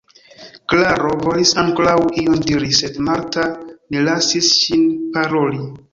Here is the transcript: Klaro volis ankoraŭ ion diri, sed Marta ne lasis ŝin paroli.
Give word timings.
Klaro 0.71 1.11
volis 1.25 1.51
ankoraŭ 1.63 1.93
ion 2.21 2.41
diri, 2.49 2.71
sed 2.79 2.97
Marta 3.09 3.45
ne 3.69 4.03
lasis 4.09 4.51
ŝin 4.63 4.89
paroli. 5.19 5.63